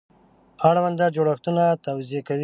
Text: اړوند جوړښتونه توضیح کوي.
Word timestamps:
اړوند 0.69 0.99
جوړښتونه 1.15 1.63
توضیح 1.85 2.21
کوي. 2.27 2.39